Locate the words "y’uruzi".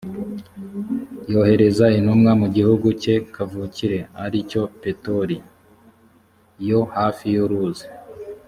7.35-7.85